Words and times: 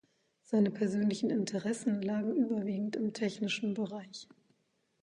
Seine 0.41 0.71
persönlichen 0.71 1.29
Interessen 1.29 2.01
lagen 2.01 2.33
überwiegend 2.35 2.95
im 2.95 3.13
technischen 3.13 3.75
Bereich. 3.75 4.27